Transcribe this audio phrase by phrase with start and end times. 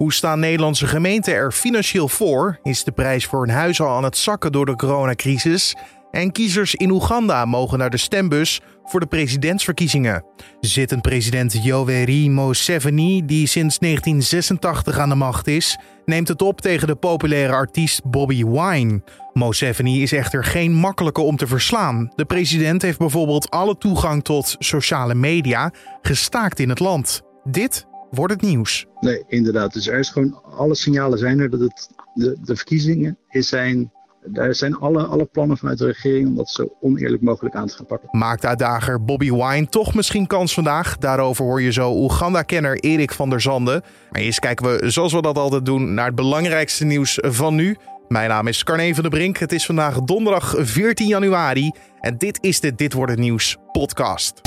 [0.00, 2.58] Hoe staan Nederlandse gemeenten er financieel voor?
[2.62, 5.76] Is de prijs voor een huis al aan het zakken door de coronacrisis?
[6.10, 10.24] En kiezers in Oeganda mogen naar de stembus voor de presidentsverkiezingen.
[10.60, 16.86] Zittend president Yoweri Museveni, die sinds 1986 aan de macht is, neemt het op tegen
[16.86, 19.02] de populaire artiest Bobby Wine.
[19.32, 22.12] Museveni is echter geen makkelijke om te verslaan.
[22.14, 25.72] De president heeft bijvoorbeeld alle toegang tot sociale media
[26.02, 27.20] gestaakt in het land.
[27.44, 28.86] Dit wordt het nieuws.
[29.00, 29.72] Nee, inderdaad.
[29.72, 33.90] Dus er is gewoon alle signalen zijn er dat het, de, de verkiezingen is zijn
[34.24, 37.74] daar zijn alle, alle plannen vanuit de regering om dat zo oneerlijk mogelijk aan te
[37.74, 38.08] gaan pakken.
[38.12, 40.98] Maakt uitdager Bobby Wine toch misschien kans vandaag?
[40.98, 43.82] Daarover hoor je zo Oeganda-kenner Erik van der Zanden.
[44.10, 47.76] Maar eerst kijken we, zoals we dat altijd doen, naar het belangrijkste nieuws van nu.
[48.08, 49.36] Mijn naam is Carne van der Brink.
[49.36, 51.70] Het is vandaag donderdag 14 januari.
[52.00, 54.40] En dit is de Dit Wordt Het Nieuws podcast.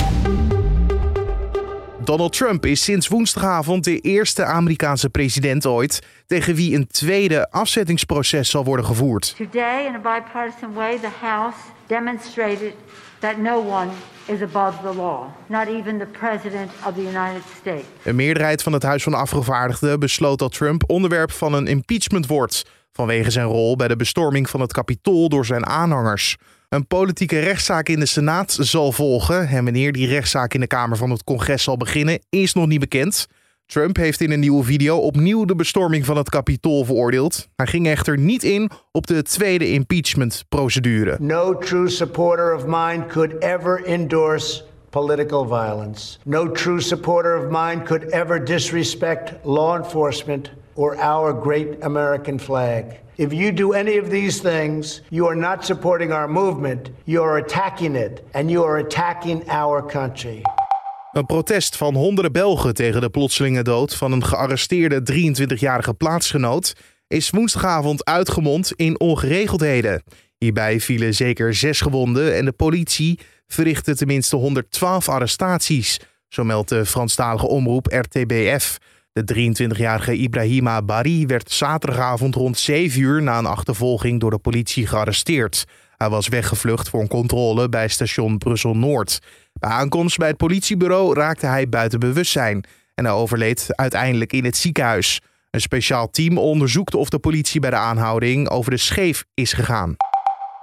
[2.04, 8.50] Donald Trump is sinds woensdagavond de eerste Amerikaanse president ooit tegen wie een tweede afzettingsproces
[8.50, 9.34] zal worden gevoerd.
[9.36, 12.72] Today in a bipartisan way the House demonstrated
[13.18, 13.88] that no one
[14.24, 17.84] is above the law, not even the president of the United States.
[18.02, 22.64] Een meerderheid van het Huis van Afgevaardigden besloot dat Trump onderwerp van een impeachment wordt
[22.92, 26.36] vanwege zijn rol bij de bestorming van het Capitool door zijn aanhangers.
[26.74, 29.48] Een politieke rechtszaak in de Senaat zal volgen.
[29.48, 32.80] En wanneer die rechtszaak in de Kamer van het Congres zal beginnen, is nog niet
[32.80, 33.26] bekend.
[33.66, 37.48] Trump heeft in een nieuwe video opnieuw de bestorming van het Capitool veroordeeld.
[37.56, 41.16] Hij ging echter niet in op de tweede impeachment-procedure.
[41.20, 46.18] No true supporter of mine could ever endorse political violence.
[46.24, 52.84] No true supporter of mine could ever disrespect law enforcement or our great American flag.
[53.16, 57.42] If you do any of these things, you are not supporting our movement, you are
[57.42, 60.40] attacking it, and you are attacking our country.
[61.12, 66.74] Een protest van honderden Belgen tegen de plotselinge dood van een gearresteerde 23-jarige plaatsgenoot
[67.08, 70.02] is woensdagavond uitgemond in ongeregeldheden.
[70.38, 76.86] Hierbij vielen zeker zes gewonden en de politie verrichtte tenminste 112 arrestaties, zo meldt de
[76.86, 78.78] Franstalige omroep RTBF.
[79.14, 84.86] De 23-jarige Ibrahima Bari werd zaterdagavond rond 7 uur na een achtervolging door de politie
[84.86, 85.64] gearresteerd.
[85.96, 89.18] Hij was weggevlucht voor een controle bij station Brussel-Noord.
[89.52, 92.64] Bij aankomst bij het politiebureau raakte hij buiten bewustzijn
[92.94, 95.20] en hij overleed uiteindelijk in het ziekenhuis.
[95.50, 99.96] Een speciaal team onderzoekt of de politie bij de aanhouding over de scheef is gegaan.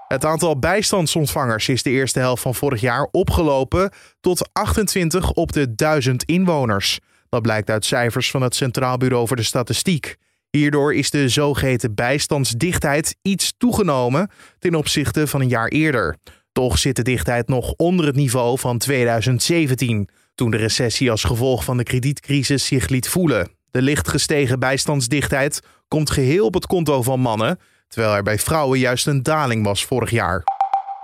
[0.08, 3.92] Het aantal bijstandsontvangers is de eerste helft van vorig jaar opgelopen
[4.22, 7.00] tot 28 op de 1000 inwoners.
[7.32, 10.16] Dat blijkt uit cijfers van het Centraal Bureau voor de Statistiek.
[10.50, 16.18] Hierdoor is de zogeheten bijstandsdichtheid iets toegenomen ten opzichte van een jaar eerder.
[16.52, 21.64] Toch zit de dichtheid nog onder het niveau van 2017, toen de recessie als gevolg
[21.64, 23.52] van de kredietcrisis zich liet voelen.
[23.72, 28.80] De licht gestegen bijstandsdichtheid komt geheel op het konto van mannen, terwijl er bij vrouwen
[28.80, 30.44] juist een daling was vorig jaar.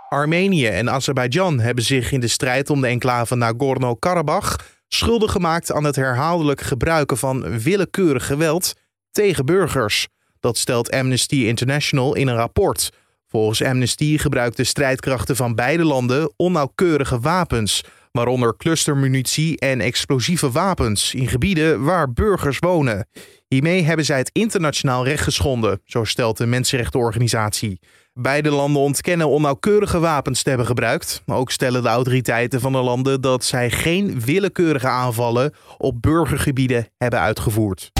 [0.09, 4.55] Armenië en Azerbeidzjan hebben zich in de strijd om de enclave Nagorno-Karabakh
[4.87, 8.73] schuldig gemaakt aan het herhaaldelijk gebruiken van willekeurig geweld
[9.11, 10.07] tegen burgers.
[10.39, 12.89] Dat stelt Amnesty International in een rapport.
[13.27, 21.27] Volgens Amnesty gebruikten strijdkrachten van beide landen onnauwkeurige wapens, waaronder clustermunitie en explosieve wapens in
[21.27, 23.07] gebieden waar burgers wonen.
[23.47, 27.79] Hiermee hebben zij het internationaal recht geschonden, zo stelt de mensenrechtenorganisatie.
[28.19, 31.21] Beide landen ontkennen onnauwkeurige wapens te hebben gebruikt.
[31.25, 37.19] Ook stellen de autoriteiten van de landen dat zij geen willekeurige aanvallen op burgergebieden hebben
[37.19, 37.91] uitgevoerd.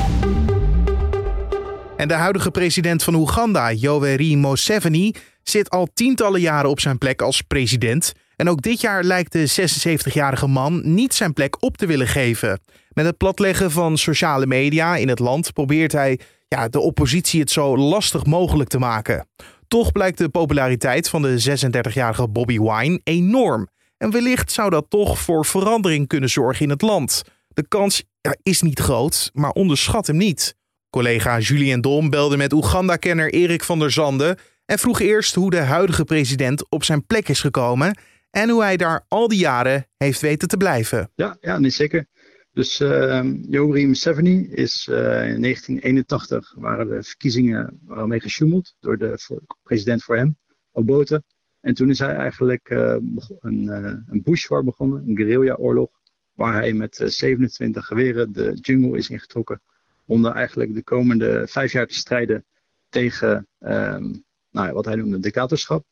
[1.98, 5.14] En de huidige president van Oeganda, Yoweri Museveni,
[5.44, 8.14] zit al tientallen jaren op zijn plek als president.
[8.36, 9.70] En ook dit jaar lijkt de
[10.02, 12.60] 76-jarige man niet zijn plek op te willen geven.
[12.90, 17.52] Met het platleggen van sociale media in het land probeert hij ja, de oppositie het
[17.52, 19.28] zo lastig mogelijk te maken.
[19.68, 21.58] Toch blijkt de populariteit van de
[21.92, 23.68] 36-jarige Bobby Wine enorm.
[23.98, 27.24] En wellicht zou dat toch voor verandering kunnen zorgen in het land.
[27.48, 28.04] De kans
[28.44, 30.56] is niet groot, maar onderschat hem niet.
[30.90, 35.60] Collega Julien Dom belde met Oeganda-kenner Erik van der Zanden en vroeg eerst hoe de
[35.60, 37.98] huidige president op zijn plek is gekomen
[38.30, 41.12] en hoe hij daar al die jaren heeft weten te blijven.
[41.16, 42.08] Ja, ja nee, zeker.
[42.57, 44.98] Dus uh, Yoweri Museveni is uh,
[45.30, 49.19] in 1981 waren de verkiezingen mee gesjoemeld door de
[49.63, 50.38] president voor hem,
[50.71, 51.24] Obote.
[51.59, 52.95] En toen is hij eigenlijk uh,
[53.39, 53.68] een,
[54.07, 55.89] een bushwar begonnen, een guerrilla-oorlog,
[56.33, 59.62] waar hij met 27 geweren de jungle is ingetrokken
[60.06, 62.45] om daar eigenlijk de komende vijf jaar te strijden
[62.89, 65.86] tegen um, nou wat hij noemde dictatorschap.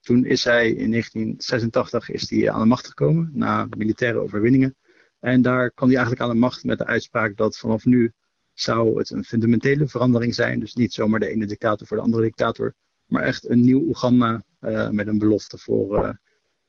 [0.00, 4.76] Toen is hij in 1986 is hij aan de macht gekomen na militaire overwinningen.
[5.22, 8.12] En daar kwam hij eigenlijk aan de macht met de uitspraak dat vanaf nu
[8.52, 10.60] zou het een fundamentele verandering zijn.
[10.60, 12.74] Dus niet zomaar de ene dictator voor de andere dictator,
[13.06, 14.42] maar echt een nieuw Oeganda
[14.90, 16.18] met een belofte voor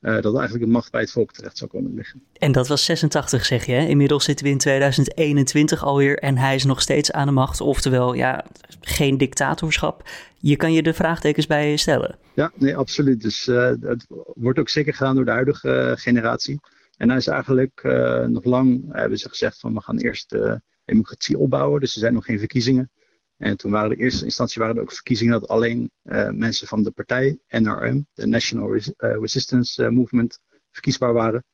[0.04, 2.22] uh, dat eigenlijk de macht bij het volk terecht zou komen liggen.
[2.32, 3.72] En dat was 86, zeg je.
[3.72, 3.86] Hè?
[3.86, 7.60] Inmiddels zitten we in 2021 alweer en hij is nog steeds aan de macht.
[7.60, 8.44] Oftewel, ja,
[8.80, 10.08] geen dictatorschap.
[10.38, 12.18] Je kan je de vraagtekens bij stellen.
[12.34, 13.22] Ja, nee, absoluut.
[13.22, 13.44] Dus
[13.80, 16.60] het wordt ook zeker gedaan door de huidige generatie.
[16.96, 17.82] En hij is eigenlijk
[18.26, 20.36] nog lang, hebben ze gezegd van we gaan eerst
[20.84, 21.80] democratie opbouwen.
[21.80, 22.90] Dus er zijn nog geen verkiezingen.
[23.36, 26.82] En toen waren de eerste instantie waren er ook verkiezingen dat alleen uh, mensen van
[26.82, 31.44] de partij NRM, de National Res Resistance Movement, verkiesbaar waren.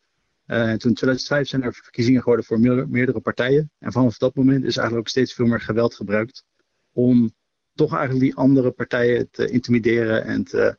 [0.47, 3.71] en toen in 2005 zijn er verkiezingen geworden voor meerdere partijen.
[3.79, 6.45] En vanaf dat moment is eigenlijk ook steeds veel meer geweld gebruikt
[6.93, 7.33] om
[7.75, 10.79] toch eigenlijk die andere partijen te intimideren en te,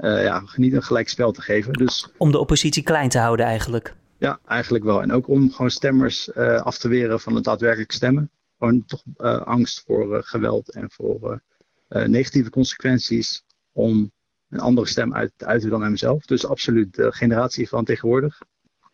[0.00, 1.72] ja, niet een gelijk spel te geven.
[1.72, 3.94] Dus, om de oppositie klein te houden eigenlijk.
[4.18, 5.02] Ja, eigenlijk wel.
[5.02, 9.40] En ook om gewoon stemmers af te weren van het daadwerkelijk stemmen gewoon toch uh,
[9.40, 11.42] angst voor geweld en voor
[11.88, 14.12] negatieve consequenties om
[14.48, 16.26] een andere stem uit te uiten dan hemzelf.
[16.26, 18.42] Dus absoluut, de generatie van tegenwoordig,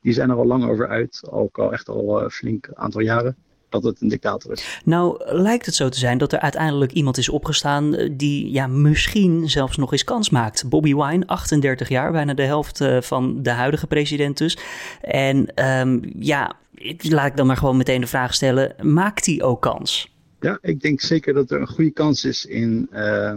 [0.00, 3.36] die zijn er al lang over uit, ook al echt al flink aantal jaren
[3.72, 4.80] dat het een dictator is.
[4.84, 9.50] Nou, lijkt het zo te zijn dat er uiteindelijk iemand is opgestaan die ja, misschien
[9.50, 10.68] zelfs nog eens kans maakt.
[10.68, 14.58] Bobby Wine, 38 jaar, bijna de helft van de huidige president dus.
[15.00, 16.56] En um, ja,
[16.98, 20.10] laat ik dan maar gewoon meteen de vraag stellen: maakt hij ook kans?
[20.40, 22.88] Ja, ik denk zeker dat er een goede kans is in.
[22.92, 23.34] Uh,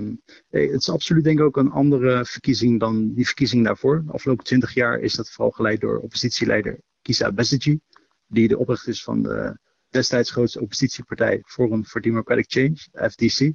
[0.49, 4.03] het is absoluut denk ik ook een andere verkiezing dan die verkiezing daarvoor.
[4.05, 7.79] De afgelopen twintig jaar is dat vooral geleid door oppositieleider Kisa Besigye,
[8.27, 9.57] die de oprichter is van de
[9.95, 13.53] destijds grootste oppositiepartij Forum for Democratic Change, FDC.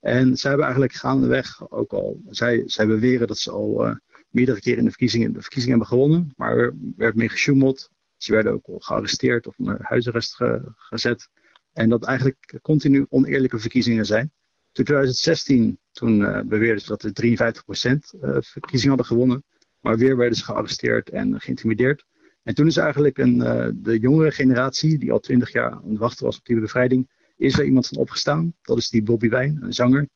[0.00, 3.94] En zij hebben eigenlijk gaandeweg ook al, zij, zij beweren dat ze al uh,
[4.28, 7.90] meerdere keren in de verkiezingen, de verkiezingen hebben gewonnen, maar er werd mee gesjoemeld.
[8.16, 10.36] Ze werden ook al gearresteerd of onder huisarrest
[10.76, 11.28] gezet.
[11.72, 14.32] En dat eigenlijk continu oneerlijke verkiezingen zijn.
[14.72, 19.44] Toen 2016, toen uh, beweerden ze dat er 53% uh, verkiezingen hadden gewonnen.
[19.80, 22.04] Maar weer werden ze gearresteerd en geïntimideerd.
[22.42, 25.98] En toen is eigenlijk een, uh, de jongere generatie, die al 20 jaar aan het
[25.98, 28.54] wachten was op die bevrijding, is er iemand van opgestaan.
[28.62, 30.08] Dat is die Bobby Wijn, een zanger.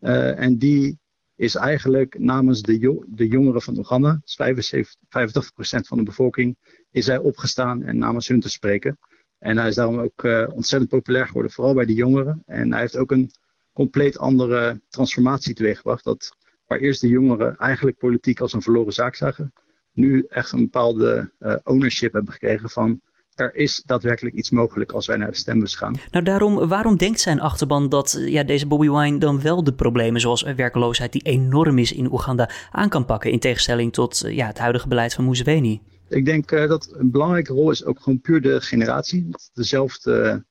[0.00, 0.98] en die
[1.40, 6.56] is eigenlijk namens de, de jongeren van Oeganda, 75, 85% van de bevolking,
[6.90, 8.98] is hij opgestaan en namens hun te spreken.
[9.38, 12.42] En hij is daarom ook uh, ontzettend populair geworden, vooral bij de jongeren.
[12.46, 13.30] En hij heeft ook een
[13.72, 16.04] compleet andere transformatie teweeggebracht.
[16.04, 16.36] Dat
[16.66, 19.52] waar eerst de jongeren eigenlijk politiek als een verloren zaak zagen,
[19.92, 23.00] nu echt een bepaalde uh, ownership hebben gekregen van
[23.40, 25.94] er is daadwerkelijk iets mogelijk als wij naar de stembus gaan.
[26.10, 30.20] Nou, daarom, waarom denkt zijn achterban dat ja, deze Bobby Wine dan wel de problemen
[30.20, 34.58] zoals werkeloosheid, die enorm is in Oeganda, aan kan pakken, in tegenstelling tot ja, het
[34.58, 35.82] huidige beleid van Museveni?
[36.08, 39.28] Ik denk uh, dat een belangrijke rol is ook gewoon puur de generatie.
[39.52, 40.44] Dezelfde,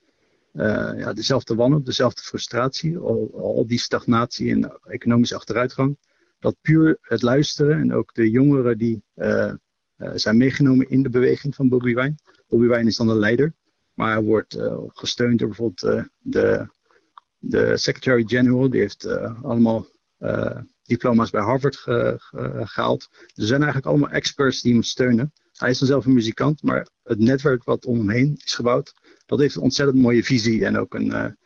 [0.53, 5.97] uh, ja, dezelfde wanhoop, dezelfde frustratie, al, al die stagnatie en economische achteruitgang.
[6.39, 9.53] Dat puur het luisteren en ook de jongeren die uh,
[10.13, 12.15] zijn meegenomen in de beweging van Bobby Wine.
[12.47, 13.53] Bobby Wine is dan de leider,
[13.93, 14.57] maar wordt
[14.87, 16.67] gesteund door bijvoorbeeld de,
[17.37, 18.69] de Secretary-General.
[18.69, 19.07] Die heeft
[19.41, 19.87] allemaal
[20.83, 23.07] diploma's bij Harvard ge, ge, gehaald.
[23.11, 25.33] Dus er zijn eigenlijk allemaal experts die hem steunen.
[25.53, 28.93] Hij is dan zelf een muzikant, maar het netwerk wat om hem heen is gebouwd,
[29.25, 31.37] dat heeft een ontzettend mooie visie en ook een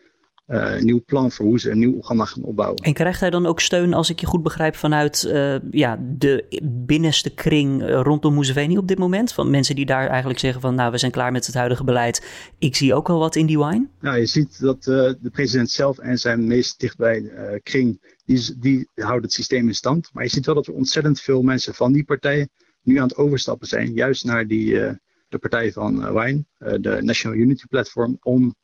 [0.54, 2.84] uh, uh, nieuw plan voor hoe ze een nieuw Oeganda gaan opbouwen.
[2.84, 6.62] En krijgt hij dan ook steun, als ik je goed begrijp, vanuit uh, ja, de
[6.64, 9.34] binnenste kring rondom Museveni op dit moment?
[9.34, 12.26] Van mensen die daar eigenlijk zeggen van, nou, we zijn klaar met het huidige beleid.
[12.60, 13.88] Ik zie ook al wat in die wine.
[14.00, 17.32] Nou, je ziet dat de president zelf en zijn meest dichtbij
[17.64, 20.10] kring, die, die houden het systeem in stand.
[20.14, 22.50] Maar je ziet wel dat er ontzettend veel mensen van die partijen
[22.84, 24.92] nu aan het overstappen zijn, juist naar die, uh,
[25.28, 28.56] de partij van uh, Wijn, uh, de National Unity Platform, om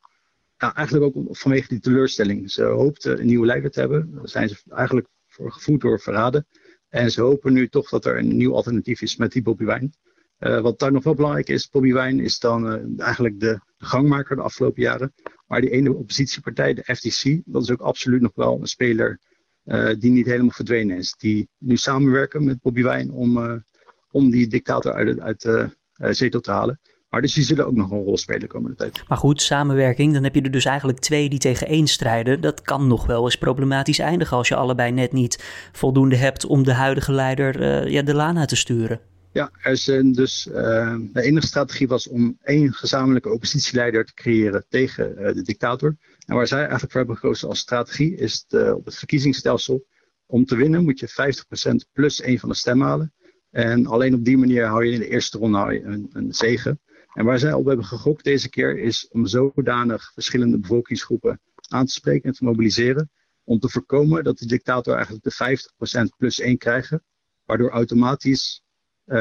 [0.60, 2.50] ja, eigenlijk ook vanwege die teleurstelling.
[2.50, 6.46] Ze hoopten een nieuwe leider te hebben, daar zijn ze eigenlijk voor gevoed door verraden.
[6.88, 9.94] En ze hopen nu toch dat er een nieuw alternatief is met die Bobby Wijn.
[10.38, 14.82] wat daar nog wel belangrijk is, Bobby Wijn is dan eigenlijk de, gangmaker de afgelopen
[14.82, 15.12] jaren.
[15.46, 19.20] Maar die ene oppositiepartij, de FTC, dat is ook absoluut nog wel een speler
[19.98, 21.14] die niet helemaal verdwenen is.
[21.18, 23.62] Die nu samenwerken met Bobby Wijn om
[24.10, 26.80] om die dictator uit, uit de zetel te halen.
[27.10, 29.02] Maar dus die zullen ook nog een rol spelen de komende tijd.
[29.08, 32.40] Maar goed, samenwerking, dan heb je er dus eigenlijk twee die tegen één strijden.
[32.40, 36.64] Dat kan nog wel eens problematisch eindigen als je allebei net niet voldoende hebt om
[36.64, 39.00] de huidige leider uh, ja, de laan uit te sturen.
[39.32, 40.54] Ja, er dus uh,
[41.12, 45.96] de enige strategie was om één gezamenlijke oppositieleider te creëren tegen uh, de dictator.
[46.26, 49.84] En waar zij eigenlijk voor hebben gekozen als strategie is de, op het verkiezingsstelsel.
[50.26, 51.34] Om te winnen moet je
[51.88, 53.12] 50% plus één van de stemmen halen.
[53.50, 56.80] En alleen op die manier hou je in de eerste ronde een, een zegen.
[57.12, 61.92] En waar zij op hebben gegokt deze keer is om zodanig verschillende bevolkingsgroepen aan te
[61.92, 63.10] spreken en te mobiliseren.
[63.44, 65.58] Om te voorkomen dat de dictator eigenlijk de
[66.12, 67.04] 50% plus 1 krijgen.
[67.44, 68.62] Waardoor automatisch
[69.06, 69.16] uh,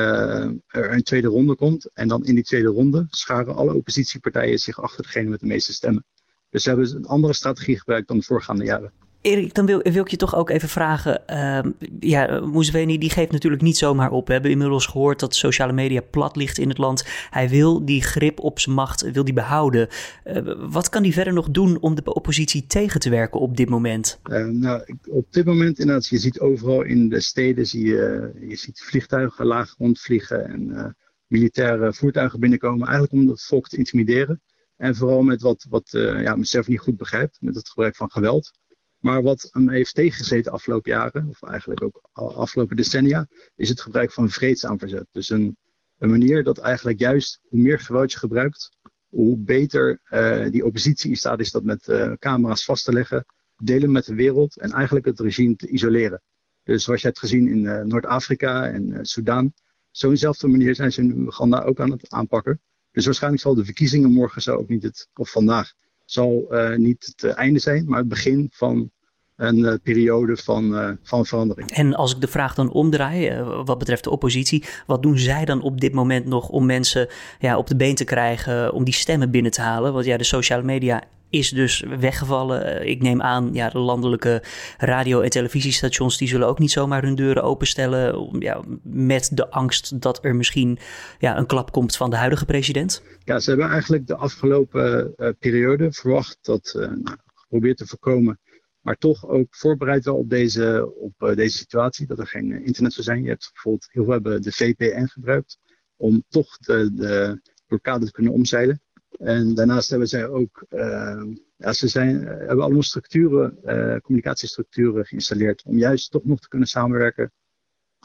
[0.68, 1.90] er een tweede ronde komt.
[1.94, 5.74] En dan in die tweede ronde scharen alle oppositiepartijen zich achter degene met de meeste
[5.74, 6.06] stemmen.
[6.50, 8.94] Dus ze hebben een andere strategie gebruikt dan de voorgaande jaren.
[9.22, 11.22] Erik, dan wil, ik je toch ook even vragen.
[11.30, 14.28] Uh, ja, Museveni die geeft natuurlijk niet zomaar op.
[14.28, 17.06] We hebben inmiddels gehoord dat sociale media plat ligt in het land.
[17.30, 19.88] Hij wil die grip op zijn macht wil die behouden.
[20.26, 23.70] Uh, wat kan hij verder nog doen om de oppositie tegen te werken op dit
[23.70, 24.20] moment?
[24.32, 28.56] Uh, nou, op dit moment inderdaad, je ziet overal in de steden, zie je, je
[28.56, 30.96] ziet vliegtuigen laag rondvliegen en
[31.28, 32.88] militaire voertuigen binnenkomen.
[32.88, 34.42] Eigenlijk om het volk te intimideren.
[34.78, 38.52] En vooral met wat, wat ja, Museveni goed begrijpt, met het gebruik van geweld.
[39.00, 44.12] Maar wat hem heeft tegengezeten afgelopen jaren, of eigenlijk ook afgelopen decennia, is het gebruik
[44.12, 45.08] van vreedzaam verzet.
[45.12, 45.58] Dus een,
[45.98, 48.70] een manier dat eigenlijk juist hoe meer geweld je gebruikt,
[49.10, 53.26] hoe beter uh, die oppositie in staat is dat met uh, camera's vast te leggen,
[53.56, 56.22] delen met de wereld en eigenlijk het regime te isoleren.
[56.64, 59.54] Dus zoals je hebt gezien in uh, Noord-Afrika en Soudaan,
[59.92, 62.62] zo'nzelfde manier zijn ze in Uganda ook aan het aanpakken.
[62.92, 65.74] Dus waarschijnlijk zal de verkiezingen morgen zo ook niet het, of vandaag,
[66.12, 68.92] zal uh, niet het eh, einde zijn, maar het begin van
[69.36, 71.72] een uh, periode van, uh, van verandering.
[71.72, 75.62] En als ik de vraag dan omdraai, wat betreft de oppositie, wat doen zij dan
[75.62, 77.08] op dit moment nog om mensen
[77.40, 79.94] ja, op de been te krijgen, om die stemmen binnen te halen?
[79.94, 82.88] Want ja, de sociale media is dus weggevallen.
[82.88, 84.44] Ik neem aan, ja, de landelijke
[84.78, 88.36] radio- en televisiestations die zullen ook niet zomaar hun deuren openstellen.
[88.40, 90.80] Ja, met de angst dat er misschien
[91.20, 93.04] ja, een klap komt van de huidige president.
[93.24, 96.92] Ja, ze hebben eigenlijk de afgelopen uh, periode verwacht dat uh,
[97.34, 98.40] geprobeerd te voorkomen.
[98.82, 103.06] Maar toch ook voorbereid wel op deze, op deze situatie, dat er geen internet zou
[103.06, 103.24] zijn.
[103.24, 105.58] Je hebt bijvoorbeeld heel veel hebben de VPN gebruikt
[105.96, 108.82] om toch de, de blokkade te kunnen omzeilen.
[109.20, 111.24] En daarnaast hebben zij ook, uh,
[111.56, 116.68] ja, ze zijn, hebben allemaal structuren, uh, communicatiestructuren geïnstalleerd om juist toch nog te kunnen
[116.68, 117.32] samenwerken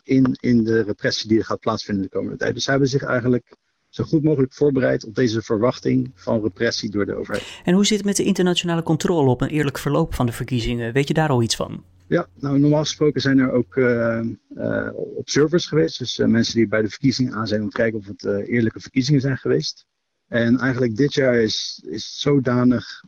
[0.03, 2.55] in, in de repressie die er gaat plaatsvinden de komende tijd.
[2.55, 3.57] Dus zij hebben zich eigenlijk
[3.89, 7.61] zo goed mogelijk voorbereid op deze verwachting van repressie door de overheid.
[7.65, 10.93] En hoe zit het met de internationale controle op een eerlijk verloop van de verkiezingen?
[10.93, 11.85] Weet je daar al iets van?
[12.09, 14.21] Ja, nou normaal gesproken zijn er ook uh,
[14.57, 15.99] uh, observers geweest.
[15.99, 18.81] Dus uh, mensen die bij de verkiezingen aan zijn om te kijken of het eerlijke
[18.81, 19.87] verkiezingen zijn geweest.
[20.29, 23.03] En eigenlijk dit jaar is, is zodanig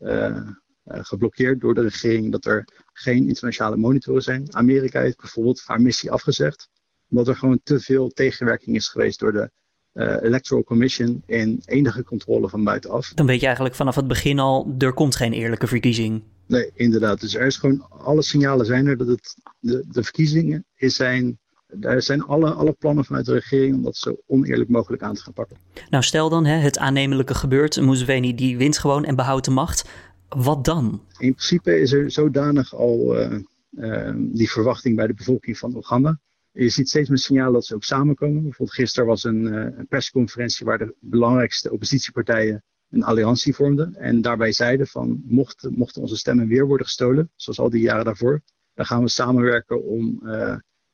[0.85, 4.55] geblokkeerd door de regering dat er geen internationale monitoren zijn.
[4.55, 6.69] Amerika heeft bijvoorbeeld haar missie afgezegd.
[7.09, 9.51] Omdat er gewoon te veel tegenwerking is geweest door de
[9.93, 13.13] uh, Electoral Commission in enige controle van buitenaf.
[13.15, 16.23] Dan weet je eigenlijk vanaf het begin al, er komt geen eerlijke verkiezing.
[16.47, 17.21] Nee, inderdaad.
[17.21, 21.39] Dus er is gewoon, alle signalen zijn er dat het, de, de verkiezingen is zijn,
[21.67, 25.23] daar zijn alle, alle plannen vanuit de regering om dat zo oneerlijk mogelijk aan te
[25.23, 25.57] gaan pakken.
[25.91, 29.89] Nou, stel dan, hè, het aannemelijke gebeurt, Museveni die wint gewoon en behoudt de macht.
[30.29, 31.03] Wat dan?
[31.19, 33.39] In principe is er zodanig al uh,
[33.71, 36.19] uh, die verwachting bij de bevolking van Oeganda
[36.57, 38.43] je ziet steeds meer signalen dat ze ook samenkomen.
[38.43, 43.95] Bijvoorbeeld gisteren was een, uh, een persconferentie waar de belangrijkste oppositiepartijen een alliantie vormden.
[43.95, 48.05] En daarbij zeiden van mochten, mochten onze stemmen weer worden gestolen, zoals al die jaren
[48.05, 48.41] daarvoor,
[48.75, 50.21] dan gaan we samenwerken om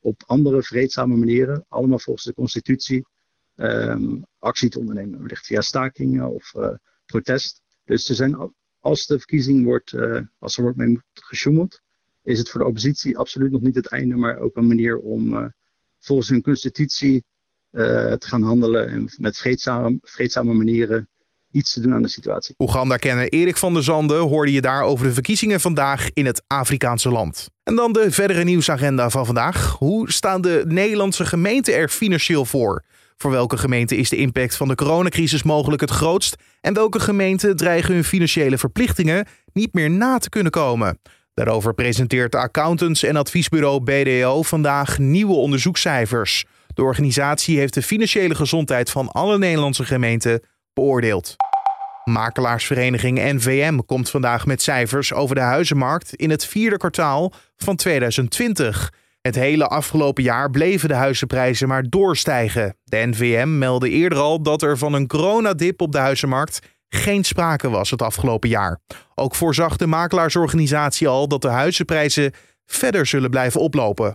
[0.03, 3.07] op andere vreedzame manieren, allemaal volgens de constitutie,
[3.57, 5.21] um, actie te ondernemen.
[5.21, 6.75] Wellicht via stakingen of uh,
[7.07, 7.61] protest.
[7.85, 9.95] Dus er zijn, als de verkiezing wordt,
[10.39, 11.81] als er wordt mee gesjoemeld,
[12.23, 15.35] is het voor de oppositie absoluut nog niet het einde, maar ook een manier om
[15.35, 15.47] uh,
[15.99, 17.25] volgens hun constitutie
[17.71, 21.09] te gaan handelen en met vreedzame, vreedzame manieren
[21.53, 22.55] iets te doen aan de situatie.
[22.59, 27.09] Oeganda-kenner Erik van der Zanden hoorde je daar over de verkiezingen vandaag in het Afrikaanse
[27.09, 27.51] land.
[27.63, 29.77] En dan de verdere nieuwsagenda van vandaag.
[29.79, 32.85] Hoe staan de Nederlandse gemeenten er financieel voor?
[33.17, 36.37] Voor welke gemeente is de impact van de coronacrisis mogelijk het grootst?
[36.61, 40.99] En welke gemeenten dreigen hun financiële verplichtingen niet meer na te kunnen komen?
[41.35, 46.45] Daarover presenteert de accountants- en adviesbureau BDO vandaag nieuwe onderzoekscijfers.
[46.75, 50.41] De organisatie heeft de financiële gezondheid van alle Nederlandse gemeenten
[50.75, 51.37] beoordeeld.
[52.05, 58.93] Makelaarsvereniging NVM komt vandaag met cijfers over de huizenmarkt in het vierde kwartaal van 2020.
[59.21, 62.77] Het hele afgelopen jaar bleven de huizenprijzen maar doorstijgen.
[62.85, 66.61] De NVM meldde eerder al dat er van een coronadip op de huizenmarkt
[66.95, 68.81] geen sprake was het afgelopen jaar.
[69.15, 72.33] Ook voorzag de makelaarsorganisatie al dat de huizenprijzen
[72.67, 74.15] verder zullen blijven oplopen.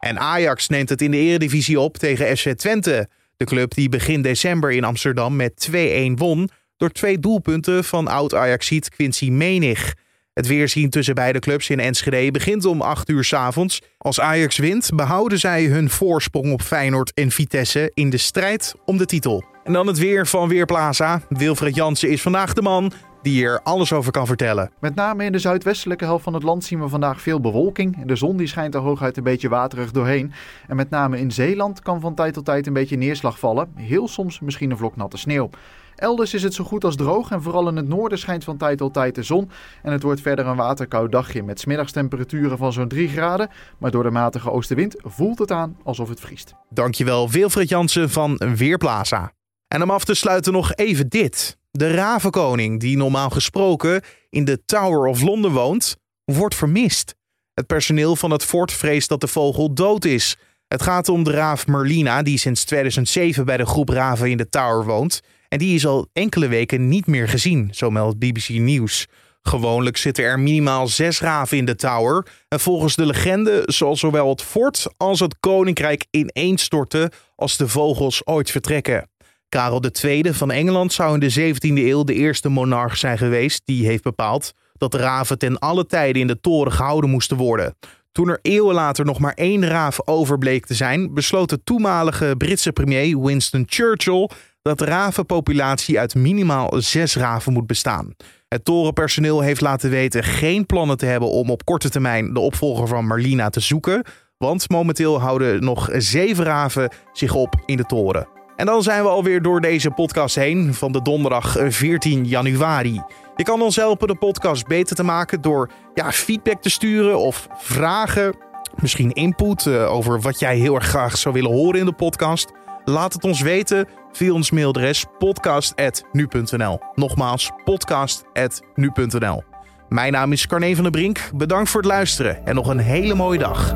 [0.00, 3.08] En Ajax neemt het in de eredivisie op tegen FC Twente.
[3.36, 5.74] De club die begin december in Amsterdam met 2-1
[6.14, 9.94] won door twee doelpunten van oud-Ajaxiet Quincy Menig.
[10.32, 13.82] Het weerzien tussen beide clubs in Enschede begint om 8 uur s avonds.
[13.98, 18.96] Als Ajax wint, behouden zij hun voorsprong op Feyenoord en Vitesse in de strijd om
[18.96, 19.44] de titel.
[19.64, 21.22] En dan het weer van Weerplaza.
[21.28, 22.92] Wilfred Jansen is vandaag de man
[23.26, 24.70] die er alles over kan vertellen.
[24.78, 28.04] Met name in de zuidwestelijke helft van het land zien we vandaag veel bewolking.
[28.04, 30.32] De zon die schijnt er hooguit een beetje waterig doorheen.
[30.68, 33.68] En met name in Zeeland kan van tijd tot tijd een beetje neerslag vallen.
[33.74, 35.50] Heel soms misschien een vlok natte sneeuw.
[35.96, 38.78] Elders is het zo goed als droog en vooral in het noorden schijnt van tijd
[38.78, 39.50] tot tijd de zon.
[39.82, 43.48] En het wordt verder een waterkoud dagje met smiddagstemperaturen van zo'n 3 graden.
[43.78, 46.54] Maar door de matige oostenwind voelt het aan alsof het vriest.
[46.70, 49.35] Dankjewel Wilfred Jansen van Weerplaza.
[49.68, 51.56] En om af te sluiten nog even dit.
[51.70, 57.14] De ravenkoning, die normaal gesproken in de Tower of London woont, wordt vermist.
[57.54, 60.36] Het personeel van het fort vreest dat de vogel dood is.
[60.68, 64.48] Het gaat om de raaf Merlina, die sinds 2007 bij de groep raven in de
[64.48, 65.20] Tower woont.
[65.48, 69.06] En die is al enkele weken niet meer gezien, zo meldt BBC News.
[69.42, 72.26] Gewoonlijk zitten er minimaal zes raven in de tower.
[72.48, 78.26] En volgens de legende zal zowel het fort als het koninkrijk ineenstorten als de vogels
[78.26, 79.08] ooit vertrekken.
[79.48, 83.86] Karel II van Engeland zou in de 17e eeuw de eerste monarch zijn geweest die
[83.86, 87.74] heeft bepaald dat de raven ten alle tijden in de toren gehouden moesten worden.
[88.12, 92.72] Toen er eeuwen later nog maar één raaf overbleek te zijn, besloot de toenmalige Britse
[92.72, 94.30] premier Winston Churchill
[94.62, 98.14] dat de ravenpopulatie uit minimaal zes raven moet bestaan.
[98.48, 102.88] Het torenpersoneel heeft laten weten geen plannen te hebben om op korte termijn de opvolger
[102.88, 104.04] van Marlina te zoeken,
[104.38, 108.28] want momenteel houden nog zeven raven zich op in de toren.
[108.56, 113.02] En dan zijn we alweer door deze podcast heen van de donderdag 14 januari.
[113.36, 117.46] Je kan ons helpen de podcast beter te maken door ja, feedback te sturen of
[117.56, 118.34] vragen,
[118.76, 122.52] misschien input uh, over wat jij heel erg graag zou willen horen in de podcast.
[122.84, 126.80] Laat het ons weten via ons mailadres podcast.nu.nl.
[126.94, 129.42] Nogmaals, podcast.nu.nl.
[129.88, 131.30] Mijn naam is Carne van der Brink.
[131.34, 133.74] Bedankt voor het luisteren en nog een hele mooie dag.